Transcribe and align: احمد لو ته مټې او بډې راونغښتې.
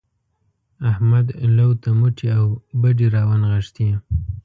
احمد 0.91 1.27
لو 1.57 1.69
ته 1.81 1.89
مټې 1.99 2.27
او 2.39 2.45
بډې 2.81 3.07
راونغښتې. 3.15 3.89